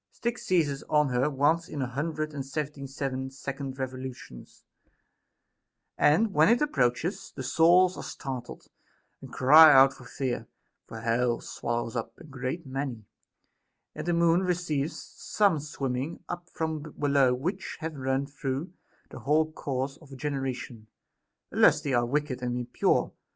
Styx 0.09 0.47
seizes 0.47 0.81
on 0.89 1.09
ht 1.09 1.19
r 1.21 1.29
once 1.29 1.69
in 1.69 1.79
a 1.79 1.85
hundred 1.85 2.33
and 2.33 2.43
seventy 2.43 2.87
seven 2.87 3.29
second 3.29 3.77
revolutions; 3.77 4.63
and 5.95 6.33
when 6.33 6.49
it 6.49 6.59
approaches, 6.59 7.31
the 7.35 7.43
souls 7.43 7.95
are 7.97 8.01
startled, 8.01 8.65
and 9.21 9.31
cry 9.31 9.71
out 9.71 9.93
for 9.93 10.05
fear; 10.05 10.47
for 10.87 11.01
hell 11.01 11.39
swallows 11.39 11.95
up 11.95 12.15
a 12.17 12.23
great 12.23 12.65
many, 12.65 13.05
and 13.93 14.07
the 14.07 14.13
Moon 14.13 14.41
receives 14.41 14.97
some 14.99 15.59
swimming 15.59 16.23
up 16.27 16.49
from 16.49 16.81
below 16.97 17.35
which 17.35 17.77
have 17.79 17.93
run 17.95 18.25
through 18.25 18.73
their 19.11 19.19
whole 19.19 19.51
course 19.51 19.97
of 19.97 20.17
generation, 20.17 20.87
unless 21.51 21.79
they 21.79 21.93
are 21.93 22.07
wicked 22.07 22.41
and 22.41 22.57
impure. 22.57 23.13